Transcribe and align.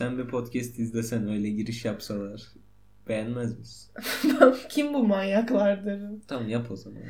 Sen 0.00 0.18
bir 0.18 0.26
podcast 0.28 0.78
izlesen 0.78 1.28
öyle 1.30 1.50
giriş 1.50 1.84
yapsalar 1.84 2.42
beğenmez 3.08 3.58
misin? 3.58 3.92
Kim 4.68 4.94
bu 4.94 5.02
manyaklardır? 5.04 6.00
Tamam 6.28 6.48
yap 6.48 6.70
o 6.70 6.76
zaman. 6.76 7.02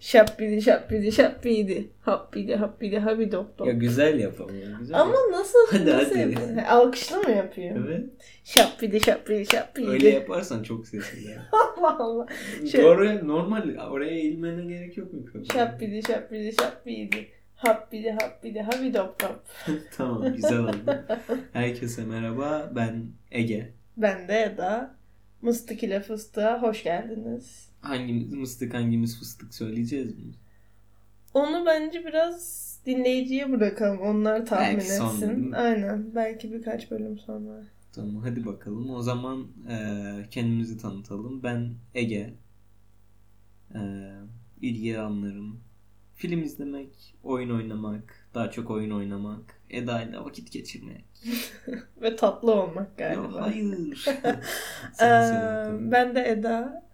Şappidi 0.00 0.62
şappidi 0.62 1.12
şappidi. 1.12 1.90
Happidi 2.00 2.54
happidi 2.56 2.98
habi 2.98 3.32
dop. 3.32 3.66
Ya 3.66 3.72
güzel 3.72 4.20
yap 4.20 4.40
ama. 4.40 4.78
Güzel 4.78 5.00
Ama 5.00 5.10
yap. 5.10 5.20
nasıl? 5.30 5.58
Hadi, 5.70 5.86
nasıl 5.90 6.16
hadi. 6.16 6.18
yapıyor? 6.18 6.62
Alkışla 6.68 7.16
mı 7.16 7.30
yapıyor? 7.30 7.86
Evet. 7.86 8.04
Şappidi 8.44 9.00
şappidi 9.00 9.46
şappidi. 9.46 9.88
Öyle 9.88 10.08
yaparsan 10.08 10.62
çok 10.62 10.86
sesli 10.86 11.30
ya. 11.30 11.48
Allah 11.78 11.98
Allah. 11.98 12.26
Şey- 12.72 12.84
Oraya 12.84 13.24
normal 13.24 13.76
oraya 13.90 14.10
eğilmene 14.10 14.64
gerek 14.74 14.96
yok 14.96 15.12
mikrofon. 15.12 15.44
Şappidi 15.54 16.02
şappidi 16.06 16.52
şappidi. 16.60 17.28
Happidi 17.58 18.10
happidi 18.10 18.60
habi 18.60 18.94
dop 18.94 19.20
dop. 19.22 19.42
tamam 19.96 20.34
güzel 20.34 20.58
oldu. 20.58 21.04
Herkese 21.52 22.04
merhaba 22.04 22.72
ben 22.76 23.06
Ege. 23.30 23.72
Ben 23.96 24.28
de 24.28 24.42
Eda. 24.42 24.94
Mıstık 25.42 25.82
ile 25.82 26.00
fıstığa 26.00 26.62
hoş 26.62 26.82
geldiniz. 26.84 27.68
Hangimiz 27.80 28.32
mıstık 28.32 28.74
hangimiz 28.74 29.18
fıstık 29.18 29.54
söyleyeceğiz 29.54 30.18
mi? 30.18 30.32
Onu 31.34 31.66
bence 31.66 32.04
biraz 32.06 32.58
dinleyiciye 32.86 33.52
bırakalım. 33.52 34.00
Onlar 34.00 34.46
tahmin 34.46 34.78
Belki 34.78 34.92
etsin. 34.92 35.38
mi? 35.40 35.56
Aynen. 35.56 36.14
Belki 36.14 36.52
birkaç 36.52 36.90
bölüm 36.90 37.18
sonra. 37.18 37.62
Tamam 37.92 38.16
hadi 38.22 38.46
bakalım. 38.46 38.90
O 38.90 39.02
zaman 39.02 39.46
eee, 39.68 40.26
kendimizi 40.30 40.78
tanıtalım. 40.78 41.42
Ben 41.42 41.74
Ege. 41.94 42.34
Eee 43.74 44.12
ilgi 44.62 44.98
alanlarım. 44.98 45.60
Film 46.18 46.42
izlemek, 46.42 47.14
oyun 47.22 47.50
oynamak, 47.50 48.28
daha 48.34 48.50
çok 48.50 48.70
oyun 48.70 48.90
oynamak, 48.90 49.60
Eda 49.70 50.02
ile 50.02 50.18
vakit 50.18 50.52
geçirmek. 50.52 51.04
Ve 52.02 52.16
tatlı 52.16 52.52
olmak 52.52 52.98
galiba. 52.98 53.22
Yok 53.22 53.40
hayır. 53.40 54.08
Ee, 55.02 55.90
ben 55.90 56.14
de 56.14 56.28
Eda. 56.28 56.88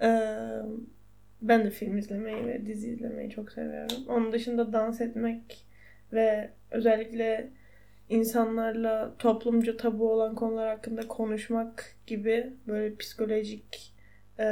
Ben 1.42 1.64
de 1.64 1.70
film 1.70 1.98
izlemeyi 1.98 2.47
ve 2.47 2.66
dizi 2.66 2.91
izlemeyi 2.91 3.31
çok 3.31 3.53
seviyorum. 3.53 3.97
Onun 4.08 4.33
dışında 4.33 4.72
dans 4.72 5.00
etmek 5.00 5.66
ve 6.12 6.50
özellikle 6.70 7.50
insanlarla 8.09 9.14
toplumca 9.19 9.77
tabu 9.77 10.12
olan 10.12 10.34
konular 10.34 10.69
hakkında 10.69 11.09
konuşmak 11.09 11.97
gibi 12.06 12.53
böyle 12.66 12.97
psikolojik 12.97 13.92
ee, 14.38 14.44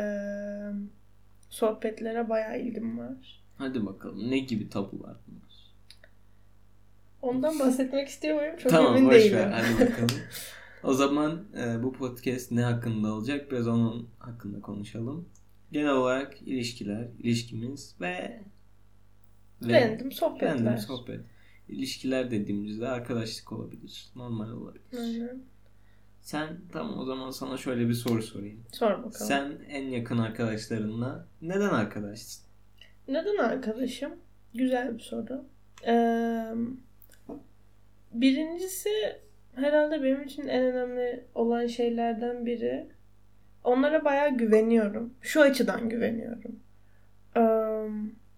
sohbetlere 1.51 2.29
bayağı 2.29 2.59
ilgim 2.59 2.99
var. 2.99 3.42
Hadi 3.59 3.87
bakalım 3.87 4.31
ne 4.31 4.39
gibi 4.39 4.69
tabular 4.69 5.17
bunlar? 5.27 5.73
Ondan 7.23 7.59
bahsetmek 7.59 8.09
istiyor 8.09 8.37
muyum? 8.37 8.57
Çok 8.57 8.73
tamam 8.73 8.97
emin 8.97 9.11
değilim. 9.11 9.37
ver 9.37 9.51
hadi 9.51 9.91
bakalım. 9.91 10.17
O 10.83 10.95
zaman 10.95 11.45
e, 11.59 11.83
bu 11.83 11.93
podcast 11.93 12.51
ne 12.51 12.63
hakkında 12.63 13.15
olacak? 13.15 13.51
Biraz 13.51 13.69
onun 13.69 14.09
hakkında 14.19 14.61
konuşalım. 14.61 15.29
Genel 15.73 15.91
olarak 15.93 16.43
ilişkiler, 16.43 17.09
ilişkimiz 17.19 17.95
ve 18.01 18.41
ve 19.63 19.91
Random 19.91 20.13
sohbetler. 20.13 20.55
random 20.55 20.79
sohbet. 20.79 21.21
İlişkiler 21.69 22.31
dediğimizde 22.31 22.89
arkadaşlık 22.89 23.53
olabilir, 23.53 24.07
normal 24.17 24.51
olabilir. 24.51 24.99
Aynen. 24.99 25.43
Sen 26.23 26.61
tamam 26.73 26.99
o 26.99 27.05
zaman 27.05 27.31
sana 27.31 27.57
şöyle 27.57 27.89
bir 27.89 27.95
soru 27.95 28.23
sorayım. 28.23 28.61
Sor 28.73 28.91
bakalım. 28.91 29.13
Sen 29.13 29.59
en 29.69 29.83
yakın 29.83 30.19
arkadaşlarınla 30.19 31.27
neden 31.43 31.69
arkadaşsın? 31.69 32.45
Neden 33.09 33.37
arkadaşım? 33.37 34.13
Güzel 34.55 34.95
bir 34.95 35.03
soru. 35.03 35.45
Ee, 35.87 36.45
birincisi 38.13 38.91
herhalde 39.55 40.03
benim 40.03 40.23
için 40.23 40.49
en 40.49 40.65
önemli 40.65 41.25
olan 41.35 41.67
şeylerden 41.67 42.47
biri. 42.47 42.87
Onlara 43.65 44.05
bayağı 44.05 44.37
güveniyorum. 44.37 45.15
Şu 45.21 45.41
açıdan 45.41 45.89
güveniyorum. 45.89 46.61
Ee, 47.37 47.41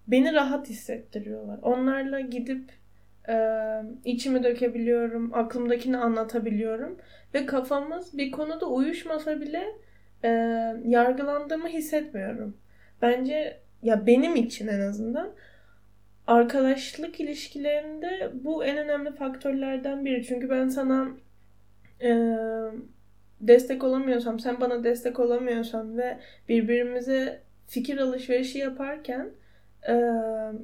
beni 0.08 0.32
rahat 0.32 0.68
hissettiriyorlar. 0.68 1.58
Onlarla 1.62 2.20
gidip 2.20 2.72
e, 3.28 3.36
içimi 4.04 4.44
dökebiliyorum. 4.44 5.34
Aklımdakini 5.34 5.96
anlatabiliyorum. 5.96 6.98
Ve 7.34 7.46
kafamız 7.46 8.18
bir 8.18 8.30
konuda 8.30 8.66
uyuşmasa 8.66 9.40
bile 9.40 9.64
e, 10.24 10.28
yargılandığımı 10.84 11.68
hissetmiyorum. 11.68 12.56
Bence 13.02 13.60
ya 13.84 14.06
benim 14.06 14.36
için 14.36 14.68
en 14.68 14.80
azından 14.80 15.30
arkadaşlık 16.26 17.20
ilişkilerinde 17.20 18.30
bu 18.44 18.64
en 18.64 18.78
önemli 18.78 19.12
faktörlerden 19.12 20.04
biri. 20.04 20.24
Çünkü 20.24 20.50
ben 20.50 20.68
sana 20.68 21.08
e, 22.02 22.10
destek 23.40 23.84
olamıyorsam, 23.84 24.40
sen 24.40 24.60
bana 24.60 24.84
destek 24.84 25.20
olamıyorsan 25.20 25.98
ve 25.98 26.18
birbirimize 26.48 27.40
fikir 27.66 27.98
alışverişi 27.98 28.58
yaparken 28.58 29.30
e, 29.88 29.94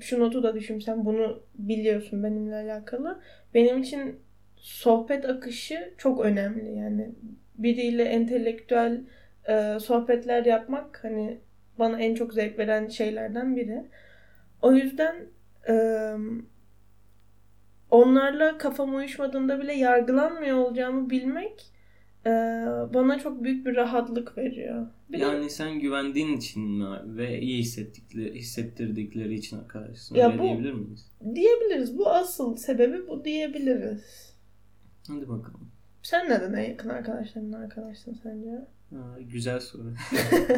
şu 0.01 0.21
notu 0.21 0.43
da 0.43 0.55
düşün 0.55 0.81
sen 0.81 1.05
bunu 1.05 1.43
biliyorsun 1.55 2.23
benimle 2.23 2.55
alakalı. 2.55 3.21
Benim 3.55 3.83
için 3.83 4.21
sohbet 4.57 5.25
akışı 5.25 5.95
çok 5.99 6.21
önemli. 6.25 6.79
Yani 6.79 7.11
biriyle 7.59 8.05
entelektüel 8.05 9.01
e, 9.49 9.79
sohbetler 9.81 10.45
yapmak 10.45 11.05
hani 11.05 11.39
bana 11.81 12.01
en 12.01 12.15
çok 12.15 12.33
zevk 12.35 12.59
veren 12.59 12.89
şeylerden 12.89 13.57
biri. 13.57 13.85
O 14.63 14.73
yüzden 14.73 15.17
e, 15.69 15.75
onlarla 17.91 18.59
kafam 18.59 18.95
uyuşmadığında 18.95 19.61
bile 19.61 19.73
yargılanmıyor 19.73 20.57
olacağımı 20.57 21.11
bilmek 21.11 21.73
e, 22.27 22.31
bana 22.95 23.19
çok 23.19 23.45
büyük 23.45 23.67
bir 23.67 23.77
rahatlık 23.77 24.39
veriyor. 24.39 24.87
Bir 25.11 25.19
de- 25.19 25.23
Yani 25.23 25.51
sen 25.51 25.81
güvendiğin 25.81 26.37
için 26.37 26.63
mi 26.63 26.87
ve 27.17 27.41
iyi 27.41 27.59
hissettikleri, 27.59 28.35
hissettirdikleri 28.35 29.35
için 29.35 29.59
arkadaşsın? 29.59 30.15
Ya 30.15 30.27
Öyle 30.29 30.39
bu- 30.39 30.43
diyebilir 30.43 30.73
miyiz? 30.73 31.11
diyebiliriz. 31.35 31.99
Bu 31.99 32.09
asıl 32.11 32.57
sebebi 32.57 33.09
bu 33.09 33.25
diyebiliriz. 33.25 34.35
Hadi 35.09 35.29
bakalım. 35.29 35.71
Sen 36.03 36.27
neden 36.31 36.53
en 36.53 36.69
yakın 36.71 36.89
arkadaşlarınla 36.89 37.59
arkadaşsın 37.59 38.19
sence? 38.23 38.49
Aa, 38.93 39.21
güzel 39.21 39.61
soru. 39.61 39.95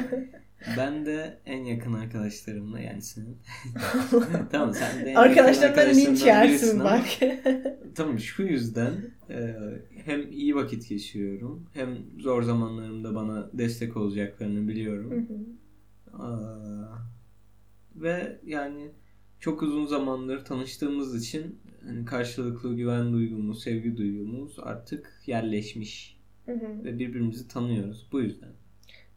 ben 0.76 1.06
de 1.06 1.38
en 1.47 1.65
yakın 1.65 1.93
arkadaşlarımla 1.93 2.81
yani 2.81 3.03
senin. 3.03 3.38
tamam 4.50 4.75
sen 4.75 4.97
de 4.97 5.00
en 5.00 5.06
linç 5.06 5.16
arkadaşlarımdan 5.16 5.87
birisin 5.87 6.26
yersin 6.26 6.81
bak. 6.81 7.06
Tamam 7.94 8.19
şu 8.19 8.42
yüzden 8.42 8.92
e, 9.31 9.54
hem 10.04 10.32
iyi 10.32 10.54
vakit 10.54 10.88
geçiriyorum 10.88 11.66
hem 11.72 11.98
zor 12.19 12.42
zamanlarımda 12.42 13.15
bana 13.15 13.50
destek 13.53 13.97
olacaklarını 13.97 14.69
biliyorum. 14.69 15.28
Aa, 16.12 16.82
ve 17.94 18.41
yani 18.44 18.91
çok 19.41 19.62
uzun 19.62 19.87
zamandır 19.87 20.44
tanıştığımız 20.44 21.25
için 21.25 21.59
hani 21.87 22.04
karşılıklı 22.04 22.75
güven 22.75 23.12
duygumuz, 23.12 23.62
sevgi 23.62 23.97
duygumuz 23.97 24.56
artık 24.59 25.22
yerleşmiş 25.26 26.11
Hı 26.47 26.53
hı. 26.53 26.84
ve 26.84 26.98
birbirimizi 26.98 27.48
tanıyoruz. 27.48 28.06
Bu 28.12 28.20
yüzden. 28.20 28.48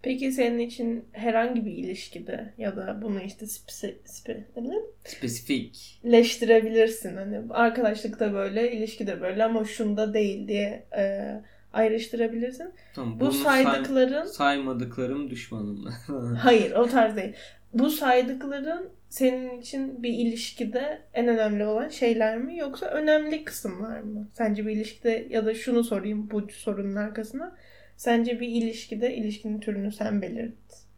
Peki 0.02 0.32
senin 0.32 0.60
için 0.60 1.06
herhangi 1.12 1.66
bir 1.66 1.72
ilişkide 1.72 2.54
ya 2.58 2.76
da 2.76 3.00
bunu 3.02 3.22
işte 3.22 3.46
spe, 3.48 4.44
bileyim, 4.58 4.84
Spesifik. 5.06 6.02
leştirebilirsin. 6.06 7.16
Hani 7.16 7.42
arkadaşlıkta 7.50 8.34
böyle, 8.34 8.72
ilişkide 8.72 9.22
böyle 9.22 9.44
ama 9.44 9.66
şunda 9.66 10.14
değil 10.14 10.48
diye 10.48 10.86
e, 10.98 11.32
ayrıştırabilirsin. 11.74 12.74
Tamam, 12.96 13.16
Bu 13.16 13.20
bunu 13.20 13.32
say- 13.32 13.64
saydıkların 13.64 14.26
saymadıklarım 14.26 15.30
düşmanım. 15.30 15.86
hayır 16.40 16.72
o 16.72 16.88
tarz 16.88 17.16
değil. 17.16 17.34
Bu 17.74 17.90
saydıkların 17.90 18.90
senin 19.16 19.62
için 19.62 20.04
bir 20.04 20.10
ilişkide 20.10 21.02
en 21.14 21.28
önemli 21.28 21.66
olan 21.66 21.90
şeyler 21.90 22.38
mi 22.38 22.58
yoksa 22.58 22.86
önemli 22.86 23.44
kısımlar 23.44 24.00
mı? 24.02 24.30
Sence 24.34 24.66
bir 24.66 24.72
ilişkide 24.72 25.28
ya 25.30 25.46
da 25.46 25.54
şunu 25.54 25.84
sorayım 25.84 26.32
bu 26.32 26.48
sorunun 26.52 26.96
arkasına. 26.96 27.56
Sence 27.98 28.40
bir 28.40 28.48
ilişkide 28.48 29.16
ilişkinin 29.16 29.60
türünü 29.60 29.92
sen 29.92 30.22
belirt 30.22 30.54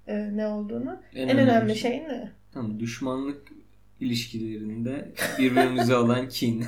e, 0.07 0.38
ne 0.38 0.47
olduğunu. 0.47 1.01
En, 1.15 1.38
önemli 1.38 1.75
şey 1.75 1.97
ne? 1.97 2.31
Tamam, 2.53 2.80
düşmanlık 2.80 3.47
ilişkilerinde 4.00 5.12
birbirimize 5.39 5.95
olan 6.03 6.30
kin. 6.30 6.65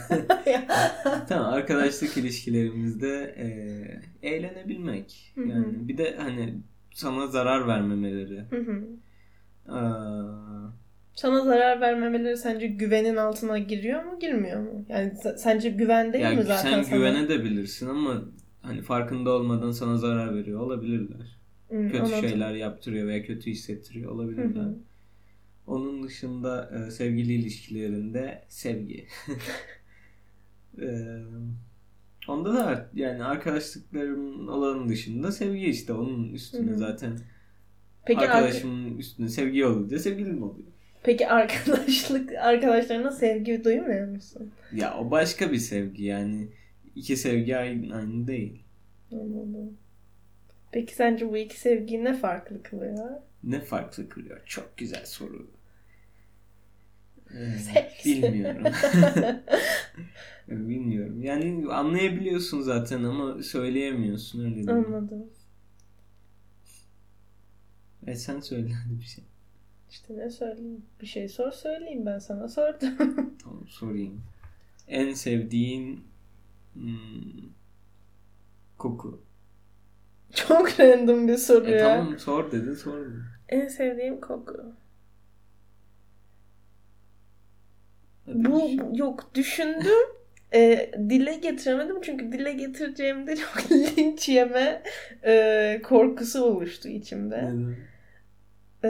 tamam, 1.29 1.53
arkadaşlık 1.53 2.17
ilişkilerimizde 2.17 3.35
e, 3.37 3.47
eğlenebilmek. 4.29 5.33
Yani 5.35 5.87
bir 5.87 5.97
de 5.97 6.15
hani 6.19 6.53
sana 6.93 7.27
zarar 7.27 7.67
vermemeleri. 7.67 8.43
Hı 8.49 8.57
hı. 8.57 8.87
Aa, 9.73 10.28
Sana 11.19 11.41
zarar 11.45 11.81
vermemeleri 11.81 12.37
sence 12.37 12.67
güvenin 12.67 13.15
altına 13.15 13.57
giriyor 13.59 14.03
mu, 14.03 14.19
girmiyor 14.19 14.59
mu? 14.61 14.85
Yani 14.89 15.13
sence 15.37 15.69
güven 15.69 16.13
değil 16.13 16.23
ya 16.23 16.31
mi 16.31 16.43
zaten 16.43 16.71
sen 16.71 16.83
sana? 16.83 16.97
güvenebilirsin 16.97 17.87
ama 17.89 18.21
hani 18.61 18.81
farkında 18.81 19.29
olmadan 19.31 19.71
sana 19.71 19.97
zarar 19.97 20.35
veriyor 20.35 20.59
olabilirler. 20.59 21.37
Hı, 21.69 21.87
Kötü 21.87 21.97
anladım. 21.99 22.29
şeyler 22.29 22.53
yaptırıyor 22.53 23.07
veya 23.07 23.23
kötü 23.25 23.51
hissettiriyor 23.51 24.11
olabilirler. 24.11 24.61
hı. 24.61 24.75
Onun 25.67 26.03
dışında 26.03 26.71
e, 26.87 26.91
sevgili 26.91 27.33
ilişkilerinde 27.33 28.45
sevgi. 28.49 29.07
E, 30.81 30.87
Onda 32.27 32.53
da 32.53 32.89
yani 32.93 33.23
arkadaşlıklarımın 33.23 34.47
olanın 34.47 34.89
dışında 34.89 35.31
sevgi 35.31 35.65
işte 35.65 35.93
onun 35.93 36.33
üstüne 36.33 36.71
Hı 36.71 36.73
hı. 36.73 36.77
zaten 36.77 37.17
Peki 38.05 38.19
arka- 38.19 38.33
arkadaşımın 38.33 38.97
üstüne 38.97 39.29
sevgi 39.29 39.65
olunca 39.65 39.99
sevgilim 39.99 40.43
oluyor. 40.43 40.67
Peki 41.03 41.27
arkadaşlık 41.27 42.31
arkadaşlarına 42.35 43.11
sevgi 43.11 43.63
duymuyor 43.63 44.07
musun? 44.07 44.51
Ya 44.71 44.97
o 44.97 45.11
başka 45.11 45.51
bir 45.51 45.57
sevgi 45.57 46.03
yani 46.03 46.47
iki 46.95 47.17
sevgi 47.17 47.57
aynı, 47.57 47.95
aynı 47.95 48.27
değil. 48.27 48.63
Anladım. 49.11 49.77
Peki 50.71 50.95
sence 50.95 51.29
bu 51.29 51.37
iki 51.37 51.59
sevgiyi 51.59 52.03
ne 52.03 52.13
farklı 52.17 52.63
kılıyor? 52.63 53.09
Ne 53.43 53.61
farklı 53.61 54.09
kılıyor? 54.09 54.41
Çok 54.45 54.77
güzel 54.77 55.05
soru. 55.05 55.47
Ee, 57.35 57.57
Seks. 57.59 58.05
bilmiyorum. 58.05 58.63
bilmiyorum. 60.47 61.23
Yani 61.23 61.65
anlayabiliyorsun 61.71 62.61
zaten 62.61 63.03
ama 63.03 63.43
söyleyemiyorsun 63.43 64.45
öyle 64.45 64.55
değil. 64.55 64.69
Anladım. 64.69 65.25
E 68.07 68.15
sen 68.15 68.39
söyle 68.39 68.73
hadi 68.73 68.99
bir 68.99 69.05
şey. 69.05 69.23
İşte 69.89 70.17
ne 70.17 70.29
söyleyeyim? 70.29 70.85
Bir 71.01 71.07
şey 71.07 71.27
sor 71.29 71.51
söyleyeyim 71.51 72.05
ben 72.05 72.19
sana 72.19 72.47
sordum. 72.47 72.95
Tamam 73.43 73.67
sorayım. 73.67 74.21
En 74.87 75.13
sevdiğin 75.13 76.03
hmm, 76.73 77.49
koku. 78.77 79.21
Çok 80.33 80.79
random 80.79 81.27
bir 81.27 81.37
soru 81.37 81.67
E 81.67 81.71
ya. 81.71 81.95
tamam 81.97 82.19
sor 82.19 82.51
dedin 82.51 82.73
sordum. 82.73 83.25
En 83.49 83.67
sevdiğim 83.67 84.21
koku. 84.21 84.73
Hadi 88.25 88.45
Bu 88.45 88.51
bu- 88.51 88.97
yok 88.97 89.35
düşündüm. 89.35 89.85
E, 90.53 90.91
dile 91.09 91.35
getiremedim 91.35 92.01
çünkü 92.01 92.31
dile 92.31 92.53
getireceğimde 92.53 93.35
çok 93.35 93.71
linç 93.71 94.29
yeme 94.29 94.83
e, 95.25 95.81
korkusu 95.83 96.43
oluştu 96.43 96.87
içimde. 96.89 97.37
Neden? 97.37 97.75
E, 98.83 98.89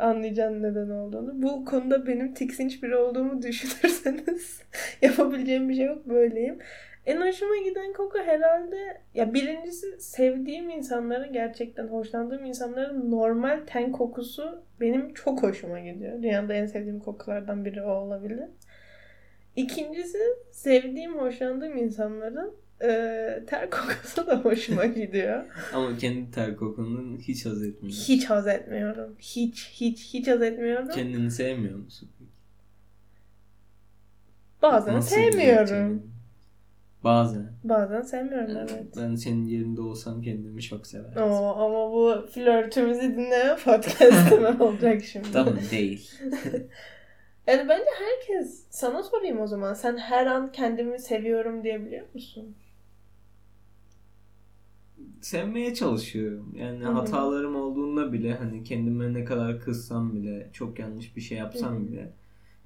anlayacağın 0.00 0.62
neden 0.62 0.90
olduğunu. 0.90 1.42
Bu 1.42 1.64
konuda 1.64 2.06
benim 2.06 2.34
tiksinç 2.34 2.82
biri 2.82 2.96
olduğumu 2.96 3.42
düşünürseniz 3.42 4.62
yapabileceğim 5.02 5.68
bir 5.68 5.74
şey 5.74 5.86
yok 5.86 6.08
böyleyim. 6.08 6.58
En 7.06 7.20
hoşuma 7.20 7.56
giden 7.56 7.92
koku 7.92 8.18
herhalde 8.18 9.00
ya 9.14 9.34
birincisi 9.34 10.00
sevdiğim 10.00 10.70
insanların 10.70 11.32
gerçekten 11.32 11.86
hoşlandığım 11.86 12.44
insanların 12.44 13.10
normal 13.10 13.60
ten 13.66 13.92
kokusu 13.92 14.62
benim 14.80 15.14
çok 15.14 15.42
hoşuma 15.42 15.80
gidiyor. 15.80 16.22
Dünyada 16.22 16.54
en 16.54 16.66
sevdiğim 16.66 17.00
kokulardan 17.00 17.64
biri 17.64 17.82
o 17.82 17.90
olabilir. 17.90 18.48
İkincisi 19.56 20.18
sevdiğim, 20.50 21.18
hoşlandığım 21.18 21.76
insanların 21.76 22.54
e, 22.82 22.88
ter 23.46 23.70
kokusu 23.70 24.26
da 24.26 24.36
hoşuma 24.40 24.86
gidiyor. 24.86 25.44
Ama 25.74 25.98
kendi 25.98 26.30
ter 26.30 26.56
kokundan 26.56 27.18
hiç 27.18 27.46
haz 27.46 27.62
etmiyorum. 27.62 28.00
Hiç 28.08 28.24
haz 28.24 28.46
etmiyorum. 28.46 29.16
Hiç 29.18 29.70
hiç 29.72 30.14
hiç 30.14 30.28
haz 30.28 30.42
etmiyorum. 30.42 30.88
Kendini 30.88 31.30
sevmiyor 31.30 31.78
musun? 31.78 32.08
Bazen 34.62 34.94
Nasıl 34.94 35.16
sevmiyorum. 35.16 36.12
Bazen. 37.04 37.52
Bazen 37.64 38.02
sevmiyorum 38.02 38.56
evet. 38.56 38.86
Ben 38.96 39.14
senin 39.14 39.44
yerinde 39.44 39.80
olsam 39.80 40.22
kendimi 40.22 40.62
çok 40.62 40.86
severdim. 40.86 41.22
Oo, 41.22 41.54
ama 41.58 41.92
bu 41.92 42.26
flörtümüzü 42.26 43.16
dinleme 43.16 43.56
podcast'ı 43.64 44.56
olacak 44.64 45.04
şimdi? 45.04 45.32
Tamam 45.32 45.56
değil. 45.70 46.10
Yani 47.46 47.68
bence 47.68 47.90
herkes 47.98 48.64
sana 48.70 49.02
sorayım 49.02 49.40
o 49.40 49.46
zaman. 49.46 49.74
Sen 49.74 49.96
her 49.96 50.26
an 50.26 50.52
kendimi 50.52 50.98
seviyorum 50.98 51.64
diyebiliyor 51.64 52.06
musun? 52.14 52.54
Sevmeye 55.20 55.74
çalışıyorum. 55.74 56.54
Yani 56.56 56.84
Hı 56.84 56.88
hı. 56.88 56.92
hatalarım 56.92 57.56
olduğunda 57.56 58.12
bile 58.12 58.34
hani 58.34 58.64
kendime 58.64 59.14
ne 59.14 59.24
kadar 59.24 59.60
kızsam 59.60 60.14
bile 60.14 60.50
çok 60.52 60.78
yanlış 60.78 61.16
bir 61.16 61.20
şey 61.20 61.38
yapsam 61.38 61.74
Hı 61.74 61.80
hı. 61.80 61.86
bile 61.86 62.12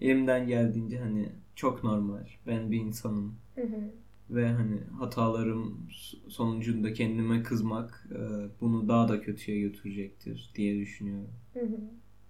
elimden 0.00 0.46
geldiğince 0.46 0.98
hani 0.98 1.32
çok 1.54 1.84
normal. 1.84 2.26
Ben 2.46 2.70
bir 2.70 2.80
insanım. 2.80 3.34
Hı 3.54 3.62
hı. 3.62 3.90
Ve 4.30 4.48
hani 4.48 4.80
hatalarım 4.98 5.88
sonucunda 6.28 6.92
kendime 6.92 7.42
kızmak 7.42 8.08
e, 8.10 8.18
bunu 8.60 8.88
daha 8.88 9.08
da 9.08 9.20
kötüye 9.20 9.60
götürecektir 9.60 10.50
diye 10.54 10.80
düşünüyorum. 10.80 11.30
Hı 11.54 11.60
hı. 11.60 11.80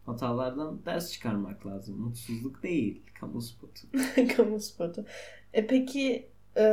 Hatalardan 0.07 0.85
ders 0.87 1.13
çıkarmak 1.13 1.67
lazım. 1.67 2.01
Mutsuzluk 2.01 2.63
değil. 2.63 3.03
Kamu 3.21 3.41
spotu. 3.43 3.81
Kamu 4.37 4.61
spotu. 4.61 5.05
E 5.53 5.67
peki 5.67 6.29
e, 6.57 6.65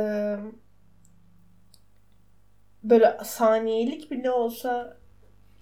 böyle 2.90 3.18
saniyelik 3.24 4.10
bile 4.10 4.30
olsa 4.30 4.96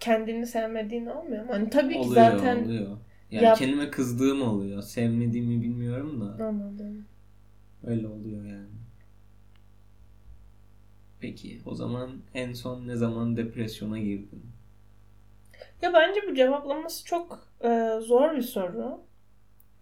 kendini 0.01 0.47
sevmediğin 0.47 1.07
olmuyor 1.07 1.45
mu? 1.45 1.53
Hani 1.53 1.71
tabii 1.71 2.01
ki 2.01 2.01
oluyor 2.01 2.15
zaten 2.15 2.59
oluyor. 2.65 2.99
Yani 3.31 3.45
Yap- 3.47 3.59
kendime 3.59 3.91
kızdığım 3.91 4.43
oluyor. 4.43 4.83
Sevmediğimi 4.83 5.63
bilmiyorum 5.63 6.21
da. 6.21 6.45
anladım. 6.45 7.07
Öyle 7.85 8.09
oluyor 8.09 8.45
yani. 8.45 8.69
Peki 11.21 11.63
o 11.67 11.75
zaman 11.75 12.23
en 12.35 12.53
son 12.53 12.87
ne 12.89 12.97
zaman 12.97 13.37
depresyona 13.37 13.99
girdin? 13.99 14.43
Ya 15.83 15.93
bence 15.95 16.21
bu 16.29 16.35
cevaplaması 16.35 17.05
çok 17.05 17.49
e, 17.65 17.99
zor 18.01 18.37
bir 18.37 18.43
soru. 18.43 19.01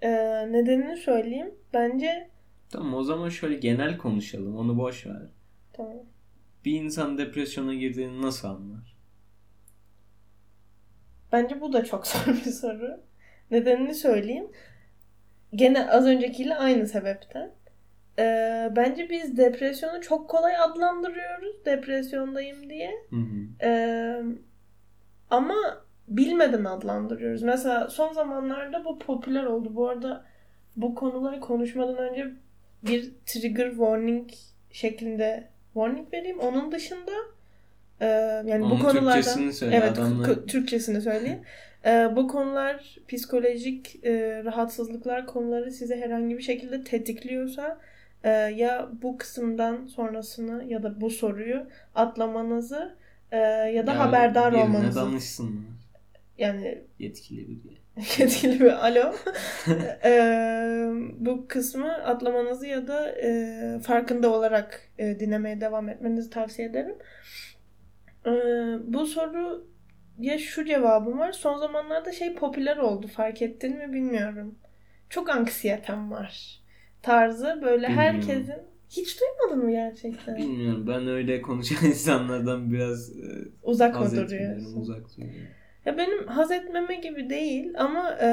E, 0.02 0.11
nedenini 0.52 0.96
söyleyeyim. 0.96 1.55
Bence 1.75 2.31
Tamam 2.69 2.94
o 2.94 3.02
zaman 3.02 3.29
şöyle 3.29 3.55
genel 3.55 3.99
konuşalım. 3.99 4.56
Onu 4.56 4.79
boş 4.79 5.06
ver. 5.06 5.23
tamam. 5.73 6.06
Bir 6.64 6.82
insan 6.82 7.19
depresyona 7.19 7.75
girdiğini 7.75 8.22
nasıl 8.22 8.49
anlar? 8.49 8.96
Bence 11.32 11.61
bu 11.61 11.72
da 11.72 11.84
çok 11.84 12.06
zor 12.06 12.26
bir 12.26 12.50
soru. 12.50 13.00
Nedenini 13.50 13.94
söyleyeyim. 13.94 14.46
Gene 15.55 15.90
az 15.90 16.06
öncekiyle 16.06 16.56
aynı 16.56 16.87
sebepten. 16.87 17.50
Ee, 18.19 18.72
bence 18.76 19.11
biz 19.11 19.37
depresyonu 19.37 20.00
çok 20.00 20.31
kolay 20.31 20.56
adlandırıyoruz. 20.56 21.64
Depresyondayım 21.64 22.70
diye. 22.70 22.90
Hı 23.10 23.17
hı. 23.17 23.67
Ee, 23.67 24.22
ama 25.31 25.55
bilmeden 26.08 26.64
adlandırıyoruz. 26.64 27.43
Mesela 27.43 27.88
son 27.88 28.12
zamanlarda 28.12 28.84
bu 28.84 28.99
popüler 28.99 29.44
oldu. 29.44 29.75
Bu 29.75 29.88
arada 29.88 30.25
bu 30.76 30.94
konuları 30.94 31.40
konuşmadan 31.40 31.96
önce 31.96 32.32
bir 32.82 33.12
trigger 33.26 33.70
warning 33.70 34.31
şeklinde 34.70 35.49
warning 35.75 36.12
vereyim. 36.12 36.38
Onun 36.38 36.73
dışında 36.73 37.12
e, 38.00 38.06
yani 38.47 38.61
bu 38.61 38.65
Onun 38.65 38.79
konulardan 38.79 39.15
Türkçesini 39.15 39.53
söyle. 39.53 39.77
Evet, 39.77 39.98
Adamlar... 39.98 40.34
Türkçesini 40.34 41.01
söyleyeyim. 41.01 41.41
Ee, 41.87 42.17
bu 42.17 42.29
konular 42.29 42.96
psikolojik 43.08 44.05
e, 44.05 44.44
rahatsızlıklar 44.44 45.27
konuları 45.27 45.70
size 45.70 45.96
herhangi 45.96 46.39
bir 46.39 46.43
şekilde 46.43 46.84
tetikliyorsa 46.84 47.81
e, 48.25 48.31
ya 48.31 48.89
bu 49.03 49.19
kısımdan 49.19 49.87
sonrasını 49.87 50.65
ya 50.65 50.82
da 50.82 51.01
bu 51.01 51.10
soruyu 51.10 51.67
atlamanızı 51.94 52.96
e, 53.32 53.37
ya 53.39 53.87
da 53.87 53.93
Ya 53.93 53.98
haberdar 53.98 54.53
birine 54.53 54.65
olmanızı 54.65 55.01
danışsınlar. 55.01 55.83
Yani 56.38 56.82
Yetkili 56.98 57.48
biri. 57.48 57.74
yetkili 58.19 58.60
bir 58.60 58.86
alo 58.86 59.14
E, 60.05 60.12
bu 61.19 61.48
kısmı 61.48 61.93
atlamanızı 61.93 62.67
ya 62.67 62.88
da 62.88 63.10
e, 63.19 63.79
farkında 63.82 64.32
olarak 64.32 64.88
e, 64.98 65.20
dinlemeye 65.20 65.60
devam 65.60 65.88
etmenizi 65.88 66.31
tavsiye 66.31 66.69
ederim. 66.69 66.94
E, 68.26 68.31
bu 68.93 69.06
soru 69.06 69.67
ya 70.19 70.38
şu 70.38 70.64
cevabım 70.64 71.19
var. 71.19 71.32
Son 71.32 71.58
zamanlarda 71.58 72.12
şey 72.12 72.34
popüler 72.34 72.76
oldu. 72.76 73.06
Fark 73.06 73.43
ettin 73.43 73.76
mi 73.79 73.93
bilmiyorum. 73.93 74.55
Çok 75.10 75.31
anksiyetem 75.31 76.10
var. 76.10 76.60
Tarzı 77.03 77.46
böyle 77.62 77.88
Bilmiyorum. 77.88 77.96
herkesin 77.96 78.55
hiç 78.91 79.20
duymadın 79.20 79.64
mı 79.64 79.70
gerçekten? 79.70 80.36
Bilmiyorum. 80.36 80.86
Ben 80.88 81.08
öyle 81.08 81.43
konuşan 81.43 81.88
insanlardan 81.88 82.72
biraz 82.72 83.10
e, 83.10 83.48
Uzak 83.62 84.00
mı 84.00 84.10
duruyorsun? 84.10 84.81
Uzak 84.81 85.17
duruyorum. 85.17 85.41
Ya 85.86 85.98
benim 85.98 86.26
haz 86.26 86.50
etmeme 86.50 86.94
gibi 86.94 87.31
değil 87.31 87.72
ama 87.79 88.10
e, 88.22 88.26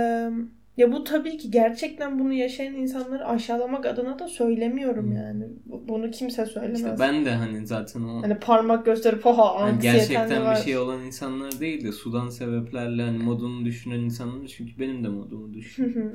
ya 0.77 0.91
bu 0.91 1.03
tabii 1.03 1.37
ki 1.37 1.51
gerçekten 1.51 2.19
bunu 2.19 2.33
yaşayan 2.33 2.73
insanları 2.73 3.27
aşağılamak 3.27 3.85
adına 3.85 4.19
da 4.19 4.27
söylemiyorum 4.27 5.11
yani. 5.15 5.43
Bu- 5.65 5.87
Bunu 5.87 6.11
kimse 6.11 6.45
söylemez. 6.45 6.79
İşte 6.79 6.95
ben 6.99 7.25
de 7.25 7.31
hani 7.31 7.67
zaten 7.67 8.01
o 8.01 8.21
Hani 8.23 8.39
parmak 8.39 8.85
gösterip 8.85 9.25
ha 9.25 9.55
hani 9.61 9.71
anksiyeten 9.71 9.99
gerçekten 9.99 10.45
var. 10.45 10.57
bir 10.57 10.61
şey 10.63 10.77
olan 10.77 11.01
insanlar 11.03 11.59
değil 11.59 11.85
de 11.85 11.91
sudan 11.91 12.29
sebeplerle 12.29 13.01
hani 13.03 13.17
modunu 13.23 13.65
düşünen 13.65 13.99
insanlar 13.99 14.47
çünkü 14.47 14.79
benim 14.79 15.03
de 15.03 15.07
modumu 15.07 15.53
düşün. 15.53 16.13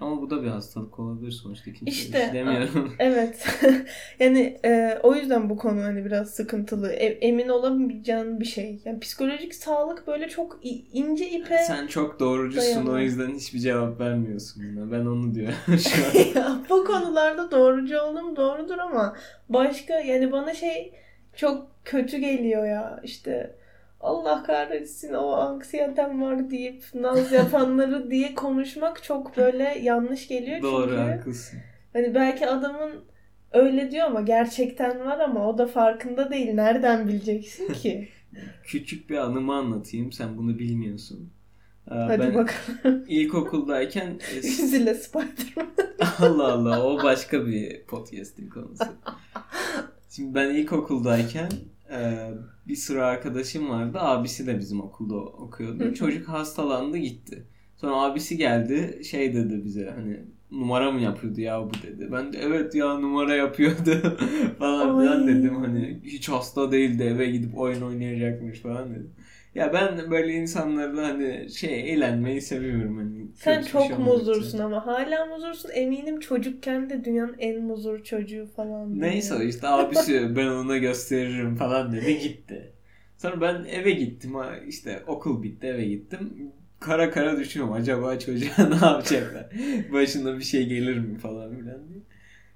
Ama 0.00 0.22
bu 0.22 0.30
da 0.30 0.42
bir 0.42 0.48
hastalık 0.48 0.98
olabilir 0.98 1.30
sonuçta. 1.30 1.72
Kimse 1.72 1.90
İşte, 1.92 2.30
demiyorum. 2.34 2.94
Evet. 2.98 3.46
yani 4.18 4.58
e, 4.64 4.98
o 5.02 5.14
yüzden 5.14 5.50
bu 5.50 5.56
konu 5.56 5.82
hani 5.82 6.04
biraz 6.04 6.30
sıkıntılı. 6.30 6.92
E, 6.92 7.06
emin 7.06 7.48
olamayacağın 7.48 8.40
bir 8.40 8.44
şey. 8.44 8.80
Yani 8.84 9.00
psikolojik 9.00 9.54
sağlık 9.54 10.06
böyle 10.06 10.28
çok 10.28 10.58
ince 10.92 11.30
ipe. 11.30 11.58
Sen 11.58 11.86
çok 11.86 12.20
doğrucusun 12.20 12.62
Dayanamam. 12.62 12.94
o 12.94 12.98
yüzden 12.98 13.34
hiçbir 13.34 13.58
cevap 13.58 14.00
vermiyorsun 14.00 14.62
buna. 14.76 14.92
Ben 14.92 15.06
onu 15.06 15.34
diyorum 15.34 15.56
şu 15.78 16.20
an. 16.20 16.40
Ya 16.40 16.60
bu 16.70 16.84
konularda 16.84 17.50
doğrucu 17.50 18.00
olduğum 18.00 18.36
doğrudur 18.36 18.78
ama 18.78 19.16
başka 19.48 19.94
yani 20.00 20.32
bana 20.32 20.54
şey 20.54 20.92
çok 21.36 21.70
kötü 21.84 22.18
geliyor 22.18 22.66
ya 22.66 23.00
işte 23.04 23.56
Allah 24.00 24.42
kahretsin 24.42 25.14
o 25.14 25.32
anksiyetem 25.32 26.22
var 26.22 26.50
deyip 26.50 26.84
naz 26.94 27.32
yapanları 27.32 28.10
diye 28.10 28.34
konuşmak 28.34 29.02
çok 29.02 29.36
böyle 29.36 29.78
yanlış 29.82 30.28
geliyor 30.28 30.62
Doğru 30.62 30.88
çünkü 30.90 30.96
haklısın. 31.02 31.58
hani 31.92 32.14
belki 32.14 32.46
adamın 32.46 33.04
öyle 33.52 33.90
diyor 33.90 34.06
ama 34.06 34.20
gerçekten 34.20 35.00
var 35.00 35.18
ama 35.18 35.48
o 35.48 35.58
da 35.58 35.66
farkında 35.66 36.30
değil. 36.30 36.54
Nereden 36.54 37.08
bileceksin 37.08 37.72
ki? 37.72 38.08
Küçük 38.64 39.10
bir 39.10 39.16
anımı 39.16 39.54
anlatayım. 39.54 40.12
Sen 40.12 40.36
bunu 40.38 40.58
bilmiyorsun. 40.58 41.30
Ee, 41.90 41.94
Hadi 41.94 42.18
ben 42.20 42.34
bakalım. 42.34 43.04
ilkokuldayken 43.08 44.18
Zile 44.42 44.94
Spider-Man. 44.94 45.66
Allah 46.18 46.52
Allah 46.52 46.82
o 46.86 47.02
başka 47.02 47.46
bir 47.46 47.84
podcast'in 47.84 48.48
konusu. 48.48 48.84
Şimdi 50.10 50.34
ben 50.34 50.50
ilkokuldayken 50.50 51.48
e, 51.90 52.30
bir 52.68 52.76
sıra 52.76 53.06
arkadaşım 53.06 53.70
vardı. 53.70 53.98
Abisi 54.00 54.46
de 54.46 54.58
bizim 54.58 54.80
okulda 54.80 55.16
okuyordu. 55.16 55.84
hı. 55.84 55.94
Çocuk 55.94 56.28
hastalandı 56.28 56.96
gitti. 56.96 57.46
Sonra 57.76 57.94
abisi 58.02 58.36
geldi 58.36 59.04
şey 59.04 59.34
dedi 59.34 59.64
bize 59.64 59.90
hani 59.90 60.20
numara 60.50 60.90
mı 60.92 61.00
yapıyordu 61.00 61.40
ya 61.40 61.62
bu 61.70 61.82
dedi. 61.82 62.08
Ben 62.12 62.32
de 62.32 62.38
evet 62.38 62.74
ya 62.74 62.98
numara 62.98 63.34
yapıyordu 63.34 64.18
falan 64.58 64.96
filan 64.98 65.26
dedim. 65.26 65.56
Hani 65.56 66.00
hiç 66.04 66.28
hasta 66.28 66.72
değildi 66.72 67.02
eve 67.02 67.30
gidip 67.30 67.58
oyun 67.58 67.82
oynayacakmış 67.82 68.60
falan 68.60 68.90
dedim. 68.90 69.14
Ya 69.54 69.72
ben 69.72 70.10
böyle 70.10 70.32
insanlarla 70.32 71.08
hani 71.08 71.50
şey 71.50 71.92
eğlenmeyi 71.92 72.40
seviyorum 72.40 72.96
hani. 72.96 73.26
Sen 73.34 73.60
şey 73.60 73.72
çok 73.72 73.82
olmadıkça. 73.82 73.98
muzursun 73.98 74.58
ama 74.58 74.86
hala 74.86 75.26
muzursun. 75.26 75.70
Eminim 75.74 76.20
çocukken 76.20 76.90
de 76.90 77.04
dünyanın 77.04 77.36
en 77.38 77.62
muzur 77.62 78.04
çocuğu 78.04 78.46
falan. 78.56 79.00
Neyse 79.00 79.38
diye. 79.38 79.48
işte 79.48 79.68
abisi 79.68 80.36
ben 80.36 80.46
ona 80.46 80.78
gösteririm 80.78 81.56
falan 81.56 81.92
dedi 81.92 82.18
gitti. 82.18 82.72
Sonra 83.18 83.40
ben 83.40 83.64
eve 83.64 83.90
gittim 83.90 84.32
işte 84.68 85.02
okul 85.06 85.42
bitti 85.42 85.66
eve 85.66 85.84
gittim. 85.84 86.52
Kara 86.80 87.10
kara 87.10 87.38
düşünüyorum 87.38 87.74
acaba 87.74 88.18
çocuğa 88.18 88.68
ne 88.68 88.74
yapacaklar? 88.74 89.46
Başına 89.92 90.38
bir 90.38 90.42
şey 90.44 90.66
gelir 90.66 90.98
mi 90.98 91.18
falan 91.18 91.50
filan 91.56 91.88
diye. 91.88 92.00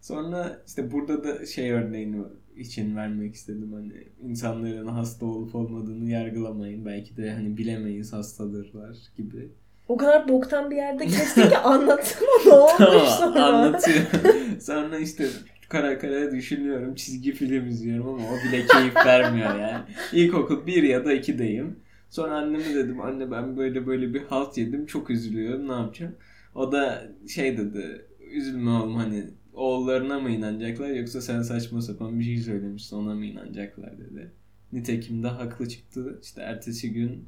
Sonra 0.00 0.62
işte 0.66 0.92
burada 0.92 1.24
da 1.24 1.46
şey 1.46 1.72
örneğini 1.72 2.24
için 2.56 2.96
vermek 2.96 3.34
istedim 3.34 3.73
hani 3.73 3.92
insanların 4.30 4.87
hasta 4.87 5.26
olup 5.26 5.54
olmadığını 5.54 6.11
yargılamayın. 6.11 6.84
Belki 6.87 7.16
de 7.16 7.30
hani 7.32 7.56
bilemeyiz 7.56 8.12
hastadırlar 8.12 8.96
gibi. 9.16 9.49
O 9.88 9.96
kadar 9.96 10.28
boktan 10.28 10.70
bir 10.70 10.76
yerde 10.76 11.06
kestin 11.06 11.49
ki 11.49 11.58
anlatsana 11.58 12.28
ne 12.46 12.52
olmuş 12.54 12.73
Tamam 12.78 13.06
sonra. 13.06 13.44
anlatıyorum. 13.44 14.11
Sonra 14.61 14.99
işte 14.99 15.26
kara 15.68 15.99
kara 15.99 16.32
düşünüyorum. 16.32 16.94
Çizgi 16.94 17.32
film 17.32 17.66
izliyorum 17.68 18.08
ama 18.08 18.23
o 18.28 18.49
bile 18.49 18.66
keyif 18.66 18.96
vermiyor 19.06 19.58
yani. 19.58 19.84
İlkokul 20.12 20.66
1 20.66 20.82
ya 20.82 21.04
da 21.04 21.14
2'deyim. 21.14 21.66
Sonra 22.11 22.34
anneme 22.37 22.75
dedim 22.75 23.00
anne 23.00 23.30
ben 23.30 23.56
böyle 23.56 23.87
böyle 23.87 24.14
bir 24.14 24.23
halt 24.23 24.58
yedim. 24.58 24.87
Çok 24.87 25.11
üzülüyorum 25.11 25.68
ne 25.68 25.73
yapacağım. 25.73 26.14
O 26.54 26.73
da 26.73 27.02
şey 27.28 27.58
dedi 27.58 28.06
üzülme 28.32 28.70
oğlum 28.70 28.94
hani 28.96 29.25
oğullarına 29.54 30.20
mı 30.20 30.30
inanacaklar 30.30 30.90
yoksa 30.90 31.20
sen 31.20 31.42
saçma 31.42 31.82
sapan 31.82 32.18
bir 32.18 32.25
şey 32.25 32.38
söylemişsin 32.38 32.96
ona 32.96 33.14
mı 33.14 33.25
inanacaklar 33.26 33.99
dedi. 33.99 34.32
Nitekim 34.73 35.23
de 35.23 35.28
haklı 35.28 35.68
çıktı. 35.68 36.20
İşte 36.23 36.42
ertesi 36.42 36.92
gün 36.92 37.11
e, 37.12 37.20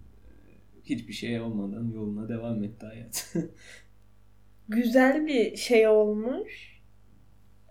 hiçbir 0.84 1.12
şey 1.12 1.40
olmadan 1.40 1.90
yoluna 1.94 2.28
devam 2.28 2.64
etti 2.64 2.86
hayat. 2.86 3.34
Güzel 4.68 5.26
bir 5.26 5.56
şey 5.56 5.88
olmuş. 5.88 6.76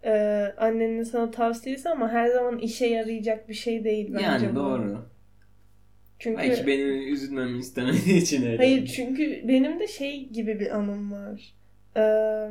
Ee, 0.03 0.53
annenin 0.57 1.03
sana 1.03 1.31
tavsiyesi 1.31 1.89
ama 1.89 2.09
her 2.12 2.27
zaman 2.27 2.59
işe 2.59 2.85
yarayacak 2.85 3.50
bir 3.50 3.53
şey 3.53 3.83
değil 3.83 4.13
bence 4.13 4.25
yani 4.25 4.51
bu. 4.51 4.55
doğru. 4.55 5.05
Çünkü 6.19 6.38
Belki 6.38 6.67
benim 6.67 7.13
üzülmemi 7.13 7.57
istemediği 7.57 8.17
için 8.17 8.45
öyle. 8.45 8.57
Hayır 8.57 8.85
çünkü 8.88 9.43
benim 9.47 9.79
de 9.79 9.88
şey 9.88 10.29
gibi 10.29 10.59
bir 10.59 10.75
anım 10.75 11.12
var. 11.12 11.53
Ee, 11.97 12.50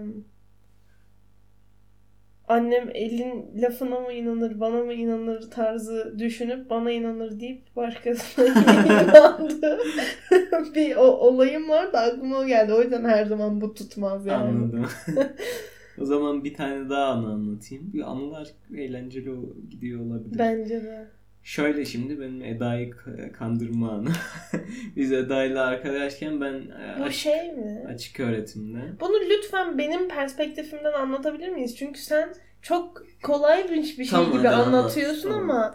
annem 2.54 2.90
elin 2.94 3.62
lafına 3.62 4.00
mı 4.00 4.12
inanır, 4.12 4.60
bana 4.60 4.84
mı 4.84 4.92
inanır 4.92 5.50
tarzı 5.50 6.14
düşünüp 6.18 6.70
bana 6.70 6.90
inanır 6.90 7.40
deyip 7.40 7.76
başkasına 7.76 8.46
inandı. 8.86 9.78
bir 10.74 10.96
o, 10.96 11.02
olayım 11.02 11.68
var 11.68 11.92
da 11.92 12.00
aklıma 12.00 12.38
o 12.38 12.46
geldi. 12.46 12.72
O 12.72 12.82
yüzden 12.82 13.04
her 13.04 13.24
zaman 13.24 13.60
bu 13.60 13.74
tutmaz 13.74 14.26
yani. 14.26 14.48
Anladım. 14.48 14.86
o 16.00 16.04
zaman 16.04 16.44
bir 16.44 16.54
tane 16.54 16.90
daha 16.90 17.04
anı 17.04 17.26
anlatayım. 17.26 17.92
Bir 17.92 18.10
anılar 18.10 18.48
eğlenceli 18.76 19.30
gidiyor 19.70 20.00
olabilir. 20.00 20.38
Bence 20.38 20.82
de. 20.82 21.08
Şöyle 21.44 21.84
şimdi 21.84 22.20
benim 22.20 22.42
Eda'yı 22.44 22.90
kandırma 23.38 23.90
anı. 23.92 24.12
Biz 24.96 25.12
Eda'yla 25.12 25.66
arkadaşken 25.66 26.40
ben 26.40 26.52
e, 26.54 26.96
Bu 26.98 27.02
açık, 27.04 27.18
şey 27.20 27.52
mi? 27.52 27.84
açık 27.88 28.20
öğretimde. 28.20 28.78
Bunu 29.00 29.14
lütfen 29.30 29.78
benim 29.78 30.08
perspektifimden 30.08 30.92
anlatabilir 30.92 31.48
miyiz? 31.48 31.76
Çünkü 31.76 32.00
sen 32.00 32.34
çok 32.62 33.02
kolay 33.22 33.64
bir 33.70 33.76
bir 33.76 34.04
şey 34.04 34.06
Tamam, 34.06 34.26
gibi 34.32 34.38
hadi 34.38 34.48
anlat. 34.48 34.66
anlatıyorsun 34.66 35.30
Tamam. 35.30 35.50
ama 35.50 35.74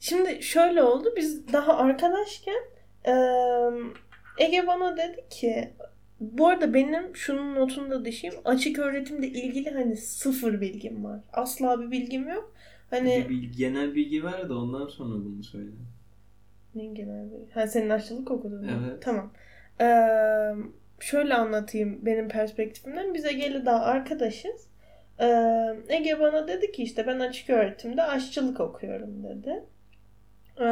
şimdi 0.00 0.42
şöyle 0.42 0.82
oldu. 0.82 1.14
Biz 1.16 1.52
daha 1.52 1.76
arkadaşken 1.78 2.62
Ege 4.38 4.66
bana 4.66 4.96
dedi 4.96 5.24
ki 5.30 5.70
bu 6.20 6.48
arada 6.48 6.74
benim 6.74 7.16
şunun 7.16 7.54
notunu 7.54 7.90
da 7.90 8.04
düşeyim. 8.04 8.36
Açık 8.44 8.78
öğretimle 8.78 9.26
ilgili 9.26 9.70
hani 9.70 9.96
sıfır 9.96 10.60
bilgim 10.60 11.04
var. 11.04 11.20
Asla 11.32 11.80
bir 11.80 11.90
bilgim 11.90 12.28
yok. 12.28 12.54
Hani 12.90 13.24
Bir 13.28 13.34
bilgi- 13.34 13.56
genel 13.56 13.94
bilgi 13.94 14.24
ver 14.24 14.48
de 14.48 14.52
ondan 14.52 14.86
sonra 14.86 15.14
bunu 15.14 15.44
söyle. 15.44 15.70
Ne 16.74 16.86
genel 16.86 17.30
bir... 17.30 17.50
Ha 17.52 17.66
senin 17.66 17.90
aşçılık 17.90 18.30
okudun 18.30 18.64
mu? 18.64 18.70
Evet. 18.80 19.02
Tamam. 19.02 19.32
Ee, 19.80 19.86
şöyle 21.00 21.34
anlatayım 21.34 22.06
benim 22.06 22.28
perspektifimden. 22.28 23.14
Biz 23.14 23.24
Ege'yle 23.24 23.66
daha 23.66 23.84
arkadaşız. 23.84 24.68
Ee, 25.20 25.26
Ege 25.88 26.20
bana 26.20 26.48
dedi 26.48 26.72
ki 26.72 26.82
işte 26.82 27.06
ben 27.06 27.20
açık 27.20 27.50
öğretimde 27.50 28.02
aşçılık 28.02 28.60
okuyorum 28.60 29.24
dedi. 29.24 29.64
Ee, 30.60 30.64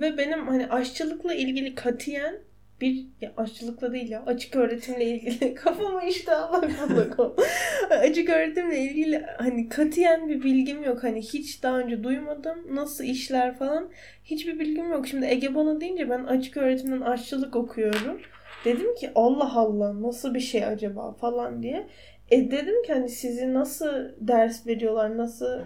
ve 0.00 0.18
benim 0.18 0.46
hani 0.48 0.66
aşçılıkla 0.68 1.34
ilgili 1.34 1.74
katiyen 1.74 2.34
bir 2.80 3.06
ya 3.20 3.32
aşçılıkla 3.36 3.92
değil 3.92 4.10
ya 4.10 4.22
açık 4.26 4.56
öğretimle 4.56 5.04
ilgili 5.04 5.54
kafamı 5.54 6.04
işte 6.08 6.34
Allah 6.34 7.10
korusun. 7.16 7.44
açık 7.90 8.28
öğretimle 8.28 8.78
ilgili 8.78 9.26
hani 9.38 9.68
katiyen 9.68 10.28
bir 10.28 10.42
bilgim 10.42 10.84
yok. 10.84 11.04
Hani 11.04 11.22
hiç 11.22 11.62
daha 11.62 11.78
önce 11.78 12.04
duymadım. 12.04 12.76
Nasıl 12.76 13.04
işler 13.04 13.58
falan. 13.58 13.90
Hiçbir 14.24 14.58
bilgim 14.58 14.92
yok. 14.92 15.06
Şimdi 15.06 15.26
Ege 15.26 15.54
bana 15.54 15.80
deyince 15.80 16.10
ben 16.10 16.24
açık 16.24 16.56
öğretimden 16.56 17.00
aşçılık 17.00 17.56
okuyorum. 17.56 18.20
Dedim 18.64 18.94
ki 18.94 19.10
Allah 19.14 19.52
Allah 19.54 20.02
nasıl 20.02 20.34
bir 20.34 20.40
şey 20.40 20.64
acaba 20.64 21.12
falan 21.12 21.62
diye. 21.62 21.86
E 22.30 22.50
dedim 22.50 22.82
ki 22.82 22.92
hani 22.92 23.08
sizi 23.08 23.54
nasıl 23.54 23.92
ders 24.20 24.66
veriyorlar, 24.66 25.16
nasıl 25.16 25.60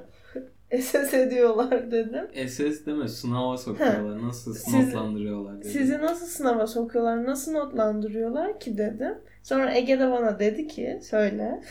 SS 0.81 1.15
ediyorlar 1.15 1.91
dedim. 1.91 2.49
SS 2.49 2.87
deme 2.87 3.09
sınava 3.09 3.59
sokuyorlar. 3.59 4.23
Nasıl 4.23 4.73
notlandırıyorlar 4.73 5.59
dedi. 5.59 5.69
Sizi 5.69 5.99
nasıl 5.99 6.27
sınava 6.27 6.67
sokuyorlar, 6.67 7.25
nasıl 7.25 7.53
notlandırıyorlar 7.53 8.61
ki 8.61 8.79
dedim. 8.79 9.15
Sonra 9.43 9.75
Ege 9.75 9.99
de 9.99 10.11
bana 10.11 10.39
dedi 10.39 10.69
ki 10.69 11.01
söyle. 11.03 11.63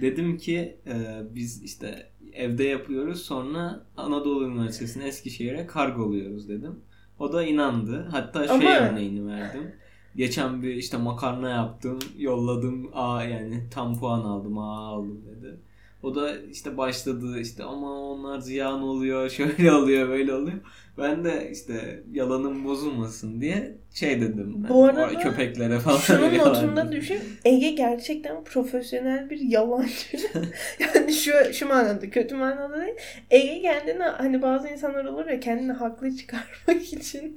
Dedim 0.00 0.36
ki 0.36 0.76
e, 0.86 0.94
biz 1.34 1.62
işte 1.62 2.06
evde 2.32 2.64
yapıyoruz 2.64 3.22
sonra 3.22 3.80
Anadolu 3.96 4.48
Üniversitesi'ne 4.48 5.06
Eskişehir'e 5.06 5.66
kargoluyoruz 5.66 6.48
dedim. 6.48 6.80
O 7.18 7.32
da 7.32 7.44
inandı. 7.44 8.08
Hatta 8.10 8.46
şey 8.48 8.56
Ama- 8.56 8.88
örneğini 8.88 9.26
verdim. 9.26 9.72
Geçen 10.16 10.62
bir 10.62 10.74
işte 10.74 10.96
makarna 10.96 11.50
yaptım, 11.50 11.98
yolladım. 12.18 12.90
A 12.94 13.24
yani 13.24 13.62
tam 13.70 13.98
puan 13.98 14.20
aldım, 14.20 14.58
A 14.58 14.86
aldım 14.86 15.22
dedi. 15.26 15.56
O 16.04 16.14
da 16.14 16.38
işte 16.38 16.76
başladı 16.76 17.40
işte 17.40 17.64
ama 17.64 18.00
onlar 18.00 18.38
ziyan 18.38 18.82
oluyor, 18.82 19.30
şöyle 19.30 19.72
oluyor, 19.72 20.08
böyle 20.08 20.34
oluyor. 20.34 20.58
Ben 20.98 21.24
de 21.24 21.50
işte 21.52 22.02
yalanım 22.12 22.64
bozulmasın 22.64 23.40
diye 23.40 23.74
şey 23.94 24.20
dedim. 24.20 24.54
Ben, 24.56 24.68
Bu 24.68 24.84
arada 24.84 25.18
köpeklere 25.18 25.78
falan 25.78 25.96
Şunun 25.96 26.38
notunda 26.38 26.92
düşün. 26.92 27.18
Ege 27.44 27.70
gerçekten 27.70 28.44
profesyonel 28.44 29.30
bir 29.30 29.40
yalancı. 29.40 30.16
yani 30.80 31.12
şu 31.12 31.32
şu 31.52 31.68
manada 31.68 32.10
kötü 32.10 32.34
manada 32.34 32.80
değil. 32.80 32.94
Ege 33.30 33.62
kendini 33.62 34.02
hani 34.02 34.42
bazı 34.42 34.68
insanlar 34.68 35.04
olur 35.04 35.26
ya 35.26 35.40
kendini 35.40 35.72
haklı 35.72 36.16
çıkarmak 36.16 36.92
için 36.92 37.36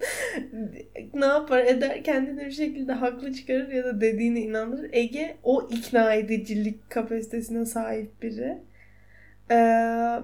ne 1.13 1.25
yapar 1.25 1.65
eder 1.65 2.03
kendini 2.03 2.45
bir 2.45 2.51
şekilde 2.51 2.91
haklı 2.91 3.33
çıkarır 3.33 3.71
ya 3.71 3.83
da 3.83 4.01
dediğine 4.01 4.39
inanır. 4.41 4.89
Ege 4.91 5.35
o 5.43 5.69
ikna 5.71 6.13
edicilik 6.13 6.89
kapasitesine 6.89 7.65
sahip 7.65 8.21
biri. 8.21 8.57
Ee, 9.51 9.55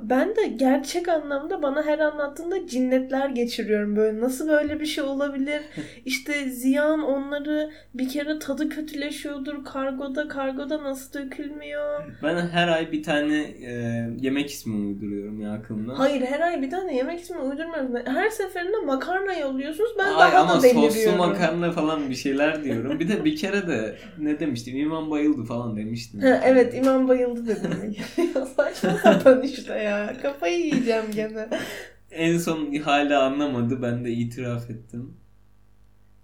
ben 0.04 0.36
de 0.36 0.48
gerçek 0.48 1.10
anlamda 1.10 1.62
bana 1.62 1.86
her 1.86 2.00
anlattığında 2.00 2.68
cinnetler 2.68 3.30
geçiriyorum 3.30 3.96
böyle. 3.96 4.20
Nasıl 4.22 4.50
böyle 4.50 4.80
bir 4.80 4.86
şey 4.86 5.04
olabilir? 5.04 5.62
İşte 6.06 6.50
ziyan 6.50 7.04
onları 7.04 7.72
bir 7.94 8.10
kere 8.10 8.40
tadı 8.40 8.70
kötüleşiyordur 8.70 9.66
kargoda. 9.66 10.28
Kargoda 10.28 10.84
nasıl 10.84 11.14
dökülmüyor? 11.20 12.04
Ben 12.24 12.36
her 12.48 12.68
ay 12.68 12.92
bir 12.92 13.04
tane 13.04 13.40
e, 13.42 13.72
yemek 14.20 14.50
ismi 14.50 14.76
uyduruyorum 14.88 15.42
ya 15.42 15.54
aklımdan. 15.54 15.96
Hayır 15.96 16.22
her 16.22 16.40
ay 16.40 16.62
bir 16.62 16.70
tane 16.70 16.96
yemek 16.96 17.20
ismi 17.20 17.38
uydurmuyorsunuz. 17.38 18.02
Her 18.06 18.30
seferinde 18.30 18.78
makarna 18.86 19.34
yolluyorsunuz. 19.34 19.92
Ben 20.00 20.06
Ay, 20.06 20.32
daha 20.32 20.42
ama 20.42 20.54
da 20.56 20.62
soslu 20.62 20.82
deliriyorum. 20.82 21.18
makarna 21.18 21.72
falan 21.72 22.10
bir 22.10 22.16
şeyler 22.16 22.64
diyorum. 22.64 23.00
Bir 23.00 23.08
de 23.08 23.26
bir 23.26 23.36
kere 23.36 23.68
de 23.68 23.96
ne 24.20 24.40
demiştim? 24.40 24.78
İmam 24.78 25.12
bayıldı 25.12 25.44
falan 25.44 25.78
demiştim. 25.78 26.20
Ha, 26.22 26.42
evet 26.46 26.74
imam 26.74 27.08
bayıldı 27.08 27.48
dedim. 27.48 27.96
saçma 28.58 29.13
sapan 29.14 29.42
işte 29.42 29.74
ya. 29.74 30.14
Kafayı 30.22 30.60
yiyeceğim 30.60 31.06
gene. 31.16 31.48
En 32.12 32.38
son 32.38 32.76
hala 32.76 33.24
anlamadı. 33.24 33.82
Ben 33.82 34.06
de 34.06 34.12
itiraf 34.12 34.70
ettim. 34.70 35.18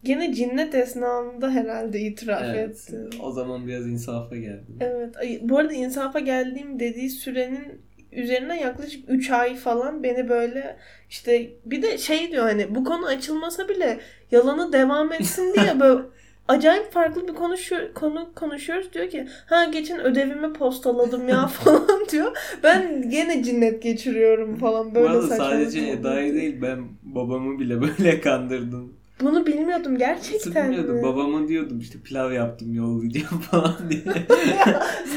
Gene 0.03 0.33
cinnet 0.33 0.75
esnasında 0.75 1.49
herhalde 1.51 1.99
itiraf 1.99 2.41
Evet. 2.45 2.69
etti. 2.69 3.09
O 3.21 3.31
zaman 3.31 3.67
biraz 3.67 3.87
insafa 3.87 4.35
geldim. 4.35 4.77
Evet. 4.79 5.15
Bu 5.41 5.57
arada 5.57 5.73
insafa 5.73 6.19
geldiğim 6.19 6.79
dediği 6.79 7.09
sürenin 7.09 7.81
üzerine 8.11 8.61
yaklaşık 8.61 9.09
3 9.09 9.31
ay 9.31 9.55
falan 9.55 10.03
beni 10.03 10.29
böyle 10.29 10.77
işte 11.09 11.49
bir 11.65 11.81
de 11.81 11.97
şey 11.97 12.31
diyor 12.31 12.43
hani 12.43 12.75
bu 12.75 12.83
konu 12.83 13.05
açılmasa 13.05 13.69
bile 13.69 13.99
yalanı 14.31 14.73
devam 14.73 15.13
etsin 15.13 15.53
diye 15.53 15.73
böyle 15.79 16.01
acayip 16.49 16.91
farklı 16.91 17.27
bir 17.27 17.33
konuşuyor, 17.33 17.93
konu 17.93 18.29
konuşuyoruz 18.35 18.93
diyor 18.93 19.09
ki 19.09 19.27
ha 19.45 19.63
geçen 19.65 19.99
ödevimi 19.99 20.53
postaladım 20.53 21.29
ya 21.29 21.47
falan 21.47 22.05
diyor. 22.11 22.37
Ben 22.63 23.09
gene 23.09 23.43
cinnet 23.43 23.83
geçiriyorum 23.83 24.55
falan 24.55 24.91
Bu 24.91 24.95
böyle 24.95 25.07
arada 25.09 25.27
saçma 25.27 25.45
sadece. 25.45 25.89
Eda'yı 25.89 26.33
değil 26.33 26.61
ben 26.61 26.79
babamı 27.03 27.59
bile 27.59 27.81
böyle 27.81 28.21
kandırdım. 28.21 28.93
Bunu 29.21 29.45
bilmiyordum 29.45 29.93
Nasıl 29.93 30.05
gerçekten 30.05 30.71
bilmiyordum. 30.71 30.95
mi? 30.95 31.03
Babama 31.03 31.47
diyordum 31.47 31.79
işte 31.79 31.99
pilav 31.99 32.31
yaptım 32.31 32.73
yollayacağım 32.73 33.39
falan 33.51 33.75
diye. 33.89 34.01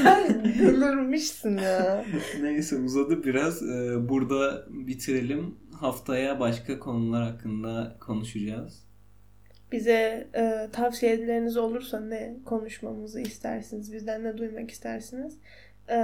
Sen 0.02 0.44
delirmişsin 0.44 1.58
ya. 1.58 2.04
Neyse 2.40 2.76
uzadı 2.76 3.24
biraz. 3.24 3.62
Ee, 3.62 4.08
burada 4.08 4.66
bitirelim. 4.70 5.54
Haftaya 5.80 6.40
başka 6.40 6.78
konular 6.78 7.22
hakkında 7.22 7.96
konuşacağız. 8.00 8.91
Bize 9.72 10.28
e, 10.34 10.68
tavsiyeleriniz 10.72 11.56
olursa 11.56 12.00
ne 12.00 12.34
konuşmamızı 12.44 13.20
istersiniz, 13.20 13.92
bizden 13.92 14.24
ne 14.24 14.38
duymak 14.38 14.70
istersiniz? 14.70 15.38
E, 15.88 15.98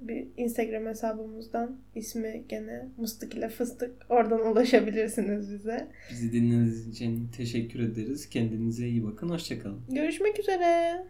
bir 0.00 0.26
Instagram 0.36 0.86
hesabımızdan 0.86 1.76
ismi 1.94 2.44
gene 2.48 2.88
Mıstık 2.96 3.34
ile 3.34 3.48
Fıstık. 3.48 3.92
Oradan 4.08 4.46
ulaşabilirsiniz 4.52 5.52
bize. 5.52 5.88
Bizi 6.10 6.32
dinlediğiniz 6.32 6.88
için 6.88 7.28
teşekkür 7.36 7.80
ederiz. 7.80 8.28
Kendinize 8.28 8.88
iyi 8.88 9.04
bakın. 9.04 9.28
Hoşçakalın. 9.28 9.80
Görüşmek 9.88 10.38
üzere. 10.38 11.04